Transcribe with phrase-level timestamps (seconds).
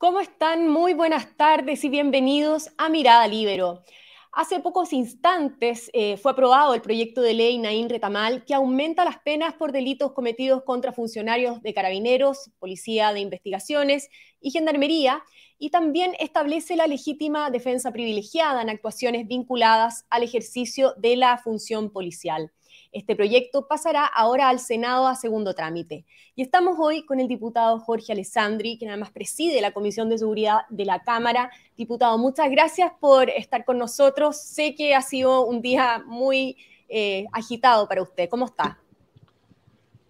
[0.00, 0.68] ¿Cómo están?
[0.68, 3.82] Muy buenas tardes y bienvenidos a Mirada Libero.
[4.30, 9.18] Hace pocos instantes eh, fue aprobado el proyecto de ley Naín Retamal que aumenta las
[9.18, 14.08] penas por delitos cometidos contra funcionarios de carabineros, policía de investigaciones
[14.40, 15.24] y gendarmería,
[15.58, 21.90] y también establece la legítima defensa privilegiada en actuaciones vinculadas al ejercicio de la función
[21.90, 22.52] policial.
[22.90, 26.04] Este proyecto pasará ahora al Senado a segundo trámite.
[26.34, 30.60] Y estamos hoy con el diputado Jorge Alessandri, quien además preside la Comisión de Seguridad
[30.70, 31.50] de la Cámara.
[31.76, 34.40] Diputado, muchas gracias por estar con nosotros.
[34.40, 36.56] Sé que ha sido un día muy
[36.88, 38.28] eh, agitado para usted.
[38.28, 38.78] ¿Cómo está?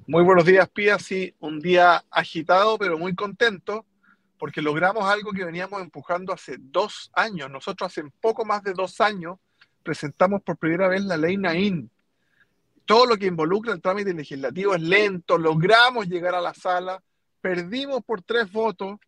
[0.07, 0.99] Muy buenos días, Pía.
[0.99, 3.85] Sí, un día agitado, pero muy contento,
[4.39, 7.51] porque logramos algo que veníamos empujando hace dos años.
[7.51, 9.39] Nosotros hace poco más de dos años
[9.83, 11.91] presentamos por primera vez la ley Naín,
[12.89, 17.03] todo lo que involucra el trámite legislativo es lento, logramos llegar a la sala,
[17.43, 18.99] perdimos por tres votos,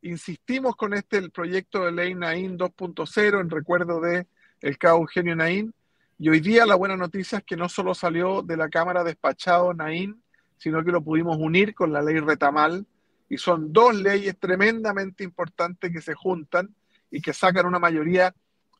[0.00, 4.26] insistimos con este proyecto de ley Naín 2.0 en recuerdo de
[4.62, 5.74] el Eugenio Naín,
[6.18, 9.74] y hoy día la buena noticia es que no solo salió de la Cámara despachado
[9.74, 10.22] Naín,
[10.56, 12.86] sino que lo pudimos unir con la ley Retamal,
[13.28, 16.74] y son dos leyes tremendamente importantes que se juntan
[17.10, 18.34] y que sacan una mayoría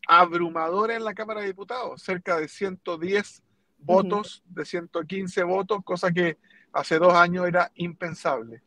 [0.08, 3.42] abrumadora en la Cámara de Diputados, cerca de 110
[3.78, 6.38] votos, de 115 votos, cosa que
[6.72, 8.62] hace dos años era impensable.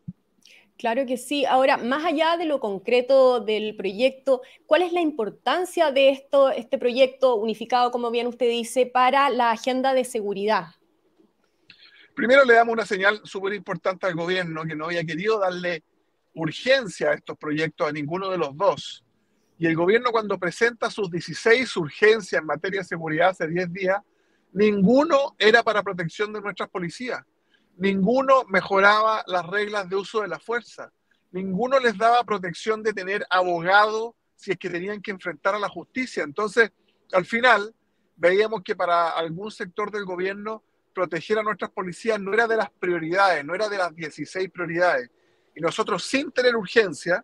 [0.77, 1.43] Claro que sí.
[1.43, 6.77] Ahora, más allá de lo concreto del proyecto, ¿cuál es la importancia de esto, este
[6.77, 10.67] proyecto unificado, como bien usted dice, para la agenda de seguridad?
[12.15, 15.83] Primero le damos una señal súper importante al gobierno que no había querido darle
[16.33, 19.03] urgencia a estos proyectos a ninguno de los dos.
[19.57, 24.01] Y el gobierno cuando presenta sus 16 urgencias en materia de seguridad hace 10 días,
[24.53, 27.23] Ninguno era para protección de nuestras policías.
[27.77, 30.91] Ninguno mejoraba las reglas de uso de la fuerza.
[31.31, 35.69] Ninguno les daba protección de tener abogado si es que tenían que enfrentar a la
[35.69, 36.23] justicia.
[36.23, 36.71] Entonces,
[37.11, 37.73] al final,
[38.15, 42.69] veíamos que para algún sector del gobierno proteger a nuestras policías no era de las
[42.71, 45.09] prioridades, no era de las 16 prioridades.
[45.55, 47.23] Y nosotros, sin tener urgencia,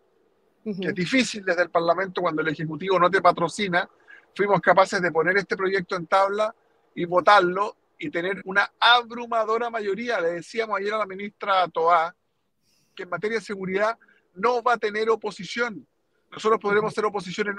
[0.64, 3.88] que es difícil desde el Parlamento cuando el Ejecutivo no te patrocina,
[4.34, 6.54] fuimos capaces de poner este proyecto en tabla
[6.96, 10.20] y votarlo y tener una abrumadora mayoría.
[10.20, 12.16] Le decíamos ayer a la ministra Toá
[12.94, 13.96] que en materia de seguridad
[14.34, 15.86] no va a tener oposición.
[16.32, 17.56] Nosotros podremos ser oposición en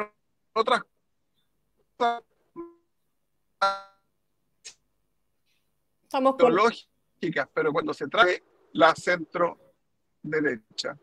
[0.54, 0.82] otras
[1.96, 2.24] cosas
[6.04, 9.60] Estamos lógicas, pero cuando se trae la centro
[10.24, 10.98] derecha.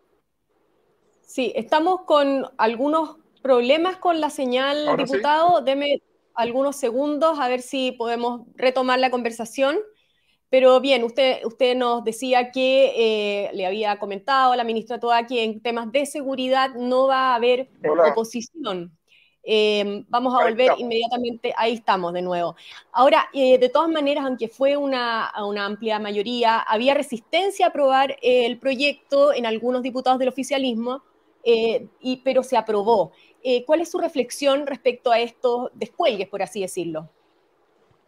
[1.20, 5.60] Sí, estamos con algunos problemas con la señal, diputado.
[5.60, 6.02] Deme
[6.34, 9.78] algunos segundos a ver si podemos retomar la conversación.
[10.50, 15.26] Pero bien, usted, usted nos decía que eh, le había comentado a la ministra Toa
[15.26, 17.70] que en temas de seguridad no va a haber
[18.12, 18.96] oposición.
[19.46, 22.56] Em, vamos a volver inmediatamente, ahí estamos de nuevo.
[22.92, 28.16] Ahora, eh, de todas maneras, aunque fue una, una, amplia mayoría, había resistencia a aprobar
[28.22, 31.02] el proyecto en algunos diputados del oficialismo,
[31.44, 33.12] eh, y, pero se aprobó.
[33.46, 37.10] Eh, ¿Cuál es su reflexión respecto a estos descuelgues, por así decirlo?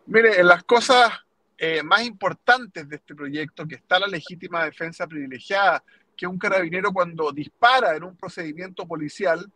[0.07, 1.13] Mire, en las cosas
[1.59, 5.85] eh, más importantes de este proyecto, que está la legítima defensa privilegiada,
[6.17, 9.53] que un carabinero cuando dispara en un procedimiento policial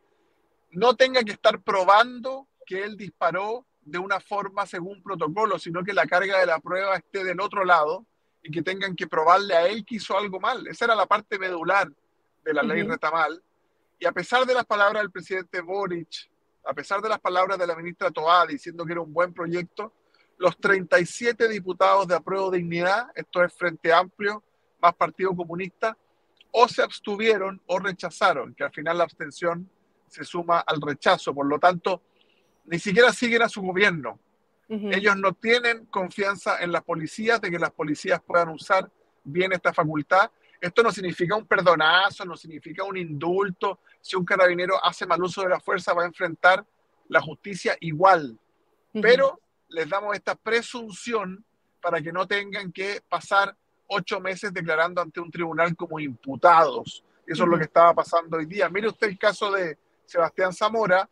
[0.73, 5.95] no tenga que estar probando que él disparó de una forma según protocolo, sino que
[5.95, 8.05] la carga de la prueba esté del otro lado
[8.43, 10.67] y que tengan que probarle a él que hizo algo mal.
[10.67, 11.91] Esa era la parte medular
[12.45, 13.43] de la ley Retamal
[14.01, 16.31] y a pesar de las palabras del presidente Boric,
[16.65, 19.93] a pesar de las palabras de la ministra Toá diciendo que era un buen proyecto,
[20.39, 24.43] los 37 diputados de apruebo dignidad, esto es Frente Amplio,
[24.81, 25.97] más Partido Comunista,
[26.51, 29.71] o se abstuvieron o rechazaron, que al final la abstención
[30.09, 31.35] se suma al rechazo.
[31.35, 32.03] Por lo tanto,
[32.65, 34.19] ni siquiera siguen a su gobierno.
[34.69, 38.91] Ellos no tienen confianza en las policías, de que las policías puedan usar
[39.25, 40.31] bien esta facultad
[40.61, 43.81] esto no significa un perdonazo, no significa un indulto.
[44.01, 46.65] Si un carabinero hace mal uso de la fuerza, va a enfrentar
[47.09, 48.39] la justicia igual.
[48.93, 51.45] Pero les damos esta presunción
[51.81, 57.05] para que no tengan que pasar ocho meses declarando ante un tribunal como imputados.
[57.27, 58.69] Eso es lo que estaba pasando hoy día.
[58.69, 61.09] Mire usted el caso de Sebastián Zamora,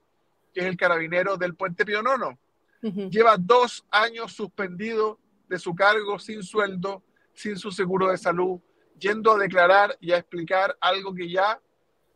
[0.53, 2.39] que es el carabinero del Puente Pionono.
[2.83, 5.19] Lleva dos años suspendido
[5.49, 7.03] de su cargo sin sueldo,
[7.33, 8.61] sin su seguro de salud,
[8.99, 11.61] yendo a declarar y a explicar algo que ya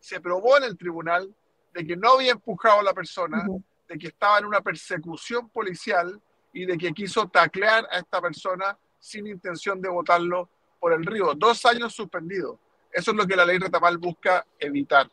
[0.00, 1.32] se probó en el tribunal,
[1.72, 3.46] de que no había empujado a la persona,
[3.88, 6.20] de que estaba en una persecución policial
[6.52, 10.48] y de que quiso taclear a esta persona sin intención de votarlo
[10.78, 11.32] por el río.
[11.34, 12.58] Dos años suspendidos.
[12.90, 15.10] Eso es lo que la ley Retamal busca evitar.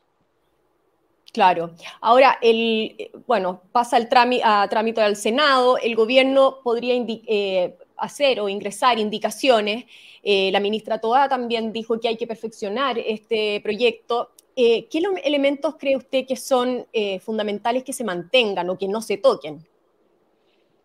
[1.32, 1.76] Claro.
[2.02, 8.40] Ahora, el, bueno, pasa el trámite, a trámite al Senado, el gobierno podría eh, hacer
[8.40, 9.86] o ingresar indicaciones.
[10.24, 14.32] Eh, la ministra Toda también dijo que hay que perfeccionar este proyecto.
[14.56, 16.86] Eh, ¿Qué elementos cree usted que son
[17.22, 19.66] fundamentales que se mantengan o que no se toquen?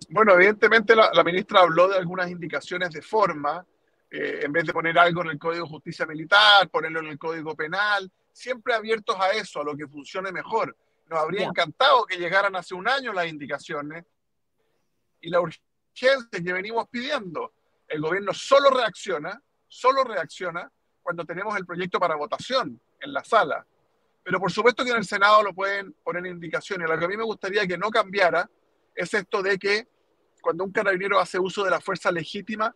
[0.09, 3.67] Bueno, evidentemente la, la ministra habló de algunas indicaciones de forma,
[4.11, 7.57] en vez de poner algo en el Código de Justicia Militar, ponerlo en el Código
[7.57, 10.77] Penal, siempre abiertos a eso, a lo que funcione mejor.
[11.09, 14.05] Nos habría encantado que llegaran hace un año las indicaciones
[15.21, 17.53] y la urgencia que venimos pidiendo.
[17.89, 20.71] El gobierno solo reacciona, solo reacciona
[21.03, 23.67] cuando tenemos el proyecto para votación en la sala.
[24.23, 26.89] Pero por supuesto que en el Senado lo pueden poner indicaciones.
[26.89, 28.49] Lo que a mí me gustaría que no cambiara
[28.95, 29.87] es esto de que
[30.41, 32.75] cuando un carabinero hace uso de la fuerza legítima,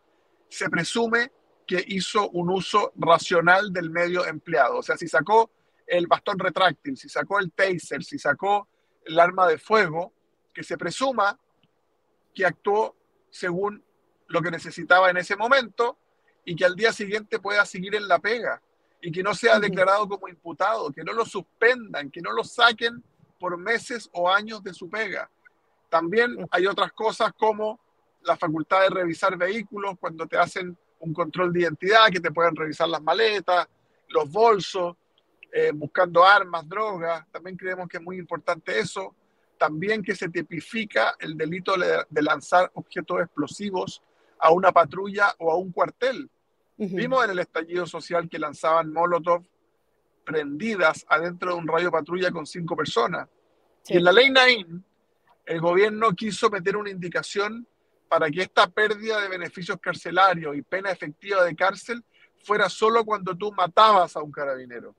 [0.48, 1.32] se presume
[1.66, 4.78] que hizo un uso racional del medio empleado.
[4.78, 5.50] O sea, si sacó
[5.86, 8.68] el bastón retráctil, si sacó el taser, si sacó
[9.04, 10.12] el arma de fuego,
[10.52, 11.38] que se presuma
[12.34, 12.96] que actuó
[13.30, 13.84] según
[14.28, 15.98] lo que necesitaba en ese momento
[16.44, 18.62] y que al día siguiente pueda seguir en la pega
[19.00, 23.02] y que no sea declarado como imputado, que no lo suspendan, que no lo saquen
[23.38, 25.30] por meses o años de su pega.
[25.88, 27.80] También hay otras cosas como
[28.22, 32.56] la facultad de revisar vehículos cuando te hacen un control de identidad, que te puedan
[32.56, 33.68] revisar las maletas,
[34.08, 34.96] los bolsos,
[35.52, 37.24] eh, buscando armas, drogas.
[37.30, 39.14] También creemos que es muy importante eso.
[39.58, 44.02] También que se tipifica el delito de, lanzar objetos explosivos
[44.38, 46.30] a una patrulla o a un cuartel.
[46.76, 49.44] Vimos en el estallido social que lanzaban Molotov
[50.24, 53.28] prendidas adentro de un radio patrulla con cinco personas.
[53.88, 54.84] Y en la ley Nain,
[55.46, 57.66] el gobierno quiso meter una indicación
[58.08, 62.04] para que esta pérdida de beneficios carcelarios y pena efectiva de cárcel
[62.44, 64.94] fuera solo cuando tú matabas a un carabinero,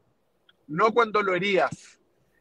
[0.67, 1.98] no cuando lo herías.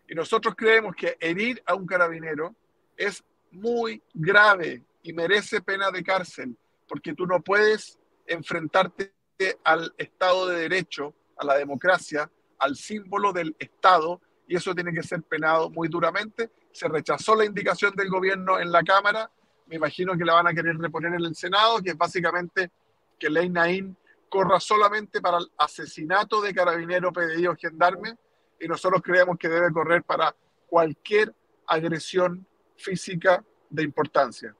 [0.09, 2.55] Y nosotros creemos que herir a un carabinero
[2.97, 6.57] es muy grave y merece pena de cárcel,
[6.89, 9.13] porque tú no puedes enfrentarte
[9.65, 15.03] al Estado de Derecho, a la democracia, al símbolo del Estado, y eso tiene que
[15.03, 16.51] ser penado muy duramente.
[16.73, 19.31] Se rechazó la indicación del gobierno en la Cámara
[19.69, 22.71] me imagino que la van a querer reponer en el Senado, que es básicamente
[23.19, 23.97] que Ley Naín
[24.29, 28.17] corra solamente para el asesinato de carabinero, PDI o gendarme,
[28.61, 30.35] y nosotros creemos que debe correr para
[30.67, 31.35] cualquier
[31.67, 32.47] agresión
[32.77, 34.55] física de importancia.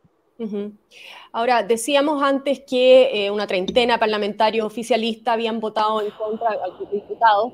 [1.33, 7.53] Ahora, decíamos antes que eh, una treintena parlamentarios oficialistas habían votado en contra al diputado.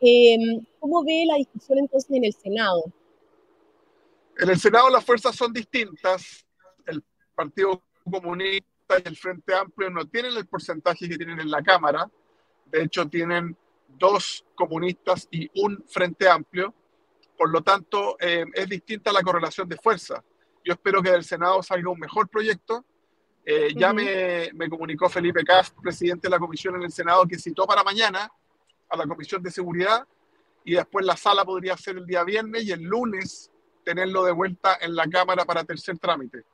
[0.00, 2.84] Em, ¿Cómo ve la discusión entonces en el Senado?
[4.36, 6.44] En el Senado las fuerzas son distintas.
[7.34, 12.10] Partido Comunista y el Frente Amplio no tienen el porcentaje que tienen en la Cámara.
[12.66, 13.56] De hecho, tienen
[13.98, 16.74] dos comunistas y un Frente Amplio.
[17.36, 20.22] Por lo tanto, eh, es distinta la correlación de fuerza.
[20.64, 22.84] Yo espero que del Senado salga un mejor proyecto.
[23.44, 27.38] Eh, ya me, me, comunicó Felipe Cast, presidente de la comisión en el Senado, que
[27.38, 28.28] citó para mañana
[28.88, 30.06] a la Comisión de Seguridad
[30.64, 33.52] y después la sala podría ser el día viernes y el lunes
[33.84, 36.44] tenerlo de vuelta en la Cámara para tercer trámite.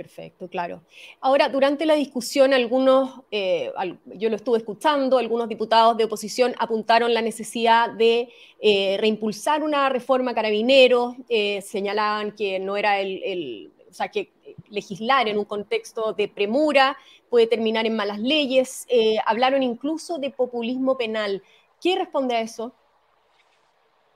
[0.00, 0.82] Perfecto, claro.
[1.20, 3.70] Ahora, durante la discusión, algunos, eh,
[4.06, 8.30] yo lo estuve escuchando, algunos diputados de oposición apuntaron la necesidad de
[8.62, 14.32] eh, reimpulsar una reforma carabineros, eh, señalaban que no era el, o sea, que
[14.70, 16.96] legislar en un contexto de premura
[17.28, 18.86] puede terminar en malas leyes,
[19.26, 21.42] hablaron incluso de populismo penal.
[21.78, 22.74] ¿Qué responde a eso?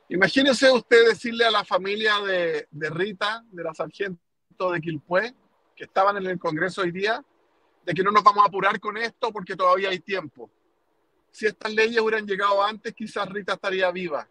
[0.09, 4.19] Imagínese usted decirle a la familia de, de Rita, de la sargento
[4.73, 5.35] de Quilpué,
[5.75, 7.25] que estaban en el Congreso hoy día,
[7.85, 10.51] de que no nos vamos a apurar con esto porque todavía hay tiempo.
[11.31, 14.29] Si estas leyes hubieran llegado antes, quizás Rita estaría viva.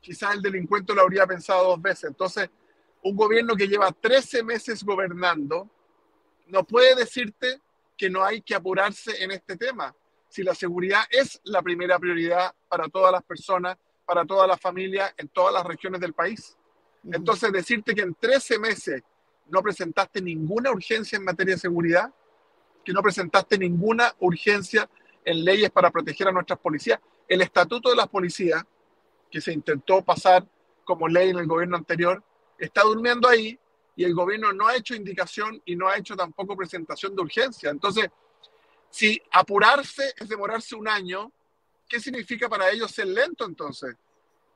[0.00, 2.04] Quizás el delincuente lo habría pensado dos veces.
[2.04, 2.48] Entonces,
[3.02, 5.68] un gobierno que lleva 13 meses gobernando
[6.46, 7.60] no puede decirte
[7.96, 9.94] que no hay que apurarse en este tema.
[10.28, 15.12] Si la seguridad es la primera prioridad para todas las personas, para todas las familias
[15.16, 16.56] en todas las regiones del país.
[17.04, 19.02] Entonces, decirte que en 13 meses
[19.50, 22.12] no presentaste ninguna urgencia en materia de seguridad,
[22.84, 24.88] que no presentaste ninguna urgencia
[25.24, 26.98] en leyes para proteger a nuestras policías.
[27.28, 28.64] El estatuto de las policías,
[29.30, 30.46] que se intentó pasar
[30.84, 32.22] como ley en el gobierno anterior,
[32.58, 33.58] está durmiendo ahí
[33.96, 37.70] y el gobierno no ha hecho indicación y no ha hecho tampoco presentación de urgencia.
[37.70, 38.08] Entonces,
[38.90, 41.30] si apurarse es demorarse un año,
[41.88, 43.94] ¿qué significa para ellos ser lento entonces?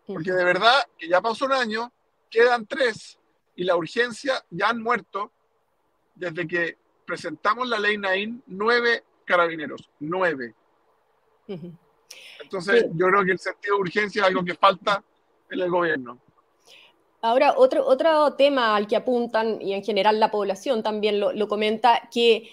[0.06, 1.92] Porque de verdad que ya pasó un año,
[2.30, 3.18] quedan tres,
[3.56, 5.32] y la urgencia ya han muerto
[6.14, 10.54] desde que presentamos la ley Nain nueve carabineros, nueve.
[12.40, 15.02] Entonces, yo creo que el sentido de urgencia es algo que falta
[15.50, 16.18] en el gobierno.
[17.20, 22.08] Ahora, otro, otro tema al que apuntan, y en general la población también lo, comenta,
[22.12, 22.50] que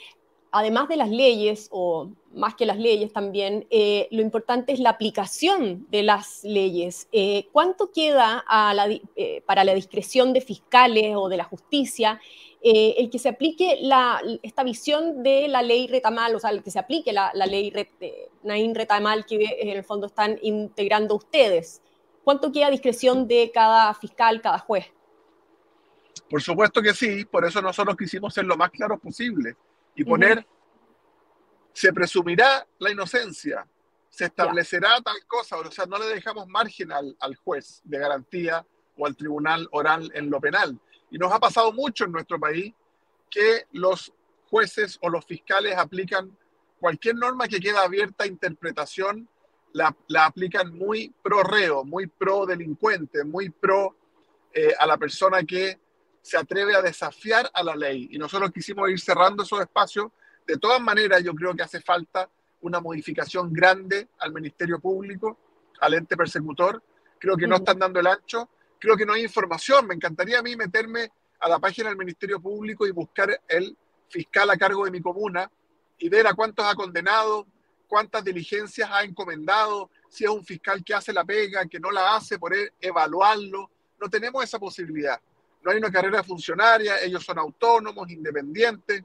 [0.51, 4.91] además de las leyes, o más que las leyes también, eh, lo importante es la
[4.91, 7.07] aplicación de las leyes.
[7.11, 8.45] Eh, ¿Cuánto queda
[9.15, 12.19] eh, para la discreción de fiscales o de la justicia
[12.63, 13.79] el que se aplique
[14.43, 17.73] esta visión de la ley Retamal, o sea, el que se aplique la, ley
[18.43, 21.81] Nain Retamal que en el fondo están integrando ustedes?
[22.23, 24.85] ¿Cuánto queda a discreción de cada fiscal, cada juez?
[26.29, 29.55] Por supuesto que sí, por eso nosotros quisimos ser lo más claros posible
[29.95, 30.45] y poner,
[31.73, 33.67] se presumirá la inocencia,
[34.09, 38.65] se establecerá tal cosa, o sea, no le dejamos margen al, al, juez de garantía
[38.97, 40.79] o al tribunal oral en lo penal.
[41.09, 42.73] Y nos ha pasado mucho en nuestro país
[43.29, 44.13] que los
[44.49, 46.37] jueces o los fiscales aplican
[46.79, 49.29] cualquier norma que queda abierta a interpretación
[49.73, 49.95] la,
[50.25, 53.95] aplican muy pro reo, muy pro delincuente, muy pro
[54.53, 55.79] eh, a la persona que
[56.21, 58.09] se atreve a desafiar a la ley.
[58.11, 60.11] Y nosotros quisimos ir cerrando esos espacios.
[60.45, 62.29] De todas maneras, yo creo que hace falta
[62.61, 65.37] una modificación grande al Ministerio Público,
[65.79, 66.81] al ente persecutor.
[67.17, 68.49] Creo que no están dando el ancho.
[68.79, 69.87] Creo que no hay información.
[69.87, 73.75] Me encantaría a mí meterme a la página del Ministerio Público y buscar el
[74.09, 75.49] fiscal a cargo de mi comuna
[75.97, 77.47] y ver a cuántos ha condenado,
[77.87, 82.15] cuántas diligencias ha encomendado, si es un fiscal que hace la pega, que no la
[82.15, 83.69] hace, por evaluarlo.
[83.99, 85.19] No tenemos esa posibilidad.
[85.63, 89.03] No hay una carrera funcionaria, ellos son autónomos, independientes.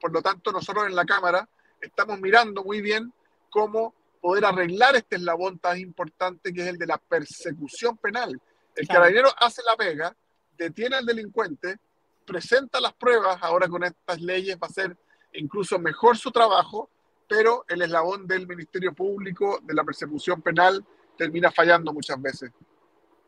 [0.00, 1.48] Por lo tanto, nosotros en la Cámara
[1.80, 3.12] estamos mirando muy bien
[3.50, 8.40] cómo poder arreglar este eslabón tan importante que es el de la persecución penal.
[8.74, 10.14] El carabinero hace la pega,
[10.56, 11.78] detiene al delincuente,
[12.26, 14.96] presenta las pruebas, ahora con estas leyes va a ser
[15.32, 16.90] incluso mejor su trabajo,
[17.28, 20.84] pero el eslabón del Ministerio Público, de la persecución penal,
[21.16, 22.50] termina fallando muchas veces.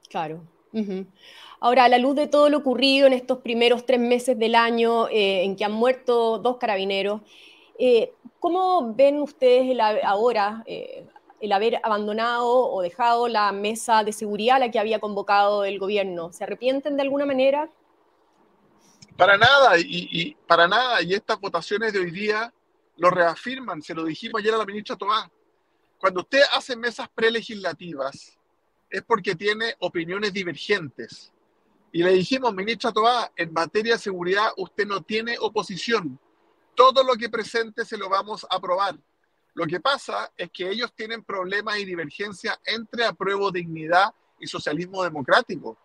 [0.08, 0.42] Claro.
[1.60, 5.08] Ahora, a la luz de todo lo ocurrido en estos primeros tres meses del año
[5.08, 7.20] eh, en que han muerto dos carabineros,
[7.78, 11.04] eh, ¿cómo ven ustedes ahora eh,
[11.40, 15.80] el haber abandonado o dejado la mesa de seguridad a la que había convocado el
[15.80, 16.32] gobierno?
[16.32, 17.68] ¿Se arrepienten de alguna manera?
[19.16, 21.02] Para nada, y, para nada.
[21.02, 22.52] Y estas votaciones de hoy día
[22.96, 25.28] lo reafirman, se lo dijimos ayer a la ministra Tomás.
[25.98, 28.38] Cuando usted hace mesas prelegislativas
[28.90, 31.33] es porque tiene opiniones divergentes.
[31.92, 36.18] Y le dijimos, ministra Toá, en materia de seguridad usted no tiene oposición.
[36.75, 38.97] Todo lo que presente se lo vamos a aprobar.
[39.54, 45.02] Lo que pasa es que ellos tienen problemas y divergencias entre apruebo dignidad y socialismo
[45.02, 45.76] democrático.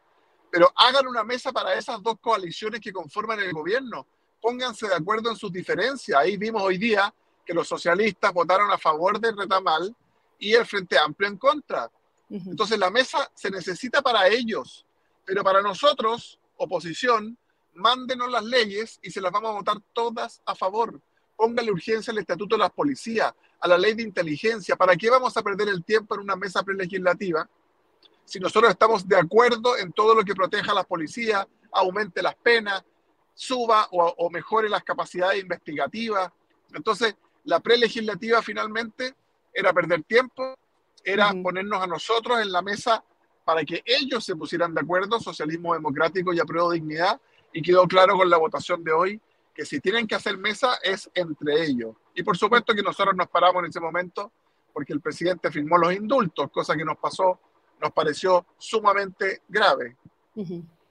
[0.51, 4.05] Pero hagan una mesa para esas dos coaliciones que conforman el gobierno
[4.43, 6.19] pónganse de acuerdo en sus diferencias.
[6.19, 7.13] Ahí vimos hoy día
[7.45, 9.95] que los socialistas votaron a favor del retamal
[10.37, 11.89] y el Frente Amplio en contra.
[12.33, 14.85] Entonces la mesa se necesita para ellos,
[15.23, 17.37] pero para nosotros, oposición,
[17.75, 20.99] mándenos las leyes y se las vamos a votar todas a favor.
[21.35, 24.75] Póngale urgencia al estatuto de las policías, a la ley de inteligencia.
[24.75, 27.47] ¿Para qué vamos a perder el tiempo en una mesa prelegislativa
[28.25, 32.35] si nosotros estamos de acuerdo en todo lo que proteja a las policías, aumente las
[32.35, 32.83] penas,
[33.33, 36.31] suba o, mejore las capacidades investigativas.
[36.73, 39.15] Entonces, la prelegislativa finalmente
[39.53, 40.55] era perder tiempo,
[41.03, 43.03] era ponernos a nosotros en la mesa
[43.43, 47.19] para que ellos se pusieran de acuerdo, socialismo democrático y apruebo dignidad,
[47.51, 49.21] y quedó claro con la votación de hoy
[49.53, 51.95] que si tienen que hacer mesa es entre ellos.
[52.15, 54.31] Y por supuesto que nosotros nos paramos en ese momento
[54.73, 57.39] porque el presidente firmó los indultos, cosa que nos pasó,
[57.79, 59.97] nos pareció sumamente grave.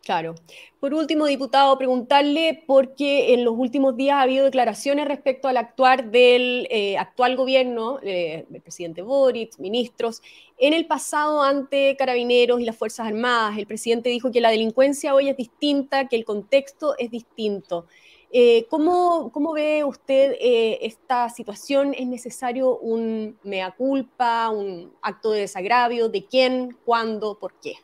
[0.04, 0.34] Claro.
[0.80, 5.56] Por último, diputado, preguntarle por qué en los últimos días ha habido declaraciones respecto al
[5.56, 10.20] actuar del eh, actual gobierno, eh, del presidente Boric, ministros,
[10.58, 13.56] en el pasado ante carabineros y las Fuerzas Armadas.
[13.58, 17.86] El presidente dijo que la delincuencia hoy es distinta, que el contexto es distinto.
[18.32, 21.94] Eh, ¿cómo, ¿cómo, ve usted esta situación?
[21.94, 26.08] ¿Es necesario un mea culpa, un acto de desagravio?
[26.08, 26.76] ¿De quién?
[26.84, 27.38] ¿Cuándo?
[27.38, 27.74] ¿Por qué?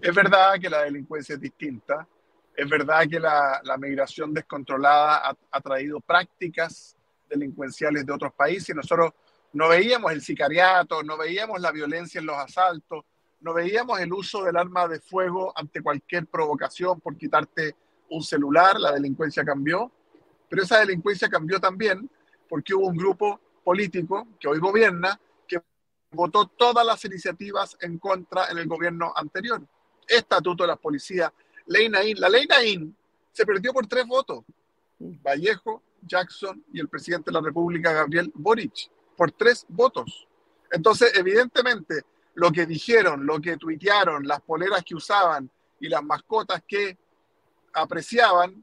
[0.00, 2.06] Es verdad que la delincuencia es distinta,
[2.54, 6.96] es verdad que la, migración descontrolada ha, traído prácticas
[7.28, 8.74] delincuenciales de otros países.
[8.76, 9.12] Nosotros
[9.52, 13.04] no veíamos el sicariato, no veíamos la violencia en los asaltos,
[13.40, 17.74] no veíamos el uso del arma de fuego ante cualquier provocación por quitarte
[18.10, 19.90] un celular, la delincuencia cambió,
[20.48, 22.08] pero esa delincuencia cambió también
[22.48, 25.60] porque hubo un grupo político que hoy gobierna que
[26.12, 29.62] votó todas las iniciativas en contra en el gobierno anterior
[30.08, 31.30] estatuto de las policías,
[31.66, 32.18] ley Naín.
[32.18, 32.96] La ley Naín
[33.32, 34.44] se perdió por tres votos.
[34.98, 40.26] Vallejo, Jackson y el presidente de la República, Gabriel Boric, por tres votos.
[40.70, 42.02] Entonces, evidentemente,
[42.34, 45.50] lo que dijeron, lo que tuitearon, las poleras que usaban
[45.80, 46.96] y las mascotas que
[47.72, 48.62] apreciaban,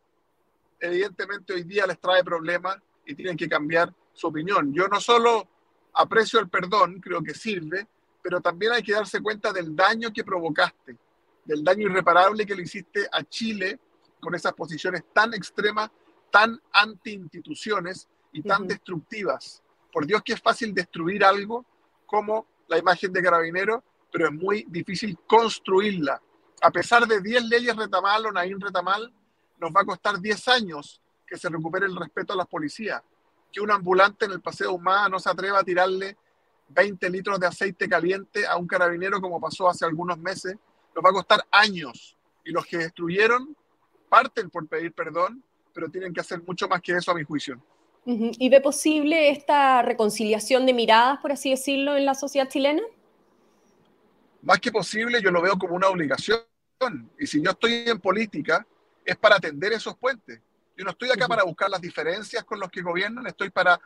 [0.79, 4.73] evidentemente hoy día les trae problemas y tienen que cambiar su opinión.
[4.73, 5.47] Yo no solo
[5.93, 7.87] aprecio el perdón, creo que sirve,
[8.21, 10.97] pero también hay que darse cuenta del daño que provocaste,
[11.45, 13.79] del daño irreparable que le hiciste a Chile
[14.19, 15.91] con esas posiciones tan extremas,
[16.31, 19.61] tan anti-instituciones y tan destructivas.
[19.91, 21.65] Por Dios que es fácil destruir algo
[22.05, 26.21] como la imagen de carabinero, pero es muy difícil construirla.
[26.61, 29.13] A pesar de 10 leyes retamal o Naín retamal,
[29.59, 33.01] nos va a costar 10 años que se recupere el respeto a las policías.
[33.51, 36.17] Que un ambulante en el Paseo Humada no se atreva a tirarle
[36.69, 40.57] 20 litros de aceite caliente a un carabinero como pasó hace algunos meses,
[40.95, 42.17] nos va a costar años.
[42.43, 43.55] Y los que destruyeron
[44.09, 47.61] parten por pedir perdón, pero tienen que hacer mucho más que eso a mi juicio.
[48.05, 52.83] ¿Y ve posible esta reconciliación de miradas, por así decirlo, en la sociedad chilena?
[54.43, 56.39] Más que posible, yo lo veo como una obligación.
[57.19, 58.65] Y si yo estoy en política,
[59.03, 60.39] es para atender esos puentes.
[60.77, 63.79] Yo no estoy acá para buscar las diferencias con los que gobiernan, estoy para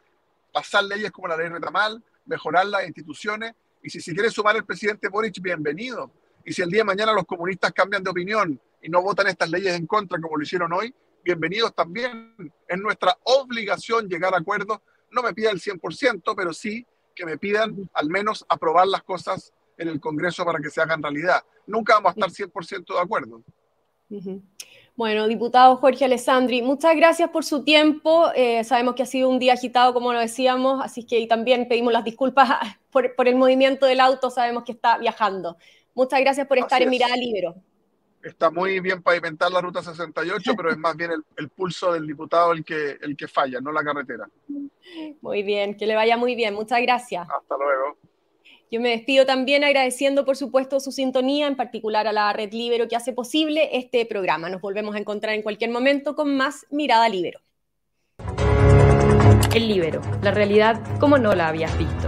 [0.51, 3.53] pasar leyes como la ley Retamal, mejorar las instituciones.
[3.81, 6.11] Y si se quiere sumar el presidente Boric, bienvenido.
[6.49, 9.51] Y si el día de mañana los comunistas cambian de opinión y no votan estas
[9.51, 10.91] leyes en contra como lo hicieron hoy,
[11.23, 12.33] bienvenidos también.
[12.67, 14.79] Es nuestra obligación llegar a acuerdos.
[15.11, 19.53] No me pida el 100%, pero sí que me pidan al menos aprobar las cosas
[19.77, 21.43] en el Congreso para que se hagan realidad.
[21.67, 23.43] Nunca vamos a estar 100% de acuerdo.
[24.95, 28.31] Bueno, diputado Jorge Alessandri, muchas gracias por su tiempo.
[28.33, 31.93] Eh, sabemos que ha sido un día agitado, como lo decíamos, así que también pedimos
[31.93, 32.49] las disculpas
[32.89, 35.55] por, por, el movimiento del auto, sabemos que está viajando.
[35.99, 37.55] Muchas gracias por estar en Mirada Libero
[38.21, 42.51] está muy bien pavimentar la ruta 68, pero es más bien el, pulso del diputado
[42.51, 44.29] el que, el que falla, no la carretera.
[45.21, 46.53] Muy bien, que le vaya muy bien.
[46.53, 47.27] Muchas gracias.
[47.29, 47.97] Hasta luego.
[48.71, 52.87] Yo me despido también agradeciendo, por supuesto, su sintonía, en particular a la Red Libero
[52.87, 54.49] que hace posible este programa.
[54.49, 57.39] Nos volvemos a encontrar en cualquier momento con más Mirada Libero.
[59.55, 62.07] El Libero, la realidad como no la habías visto.